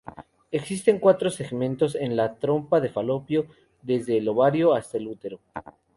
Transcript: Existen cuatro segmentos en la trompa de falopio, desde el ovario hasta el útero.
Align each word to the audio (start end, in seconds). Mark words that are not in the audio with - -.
Existen 0.49 0.97
cuatro 0.97 1.29
segmentos 1.29 1.93
en 1.93 2.15
la 2.15 2.33
trompa 2.39 2.81
de 2.81 2.89
falopio, 2.89 3.45
desde 3.83 4.17
el 4.17 4.27
ovario 4.29 4.73
hasta 4.73 4.97
el 4.97 5.07
útero. 5.07 5.39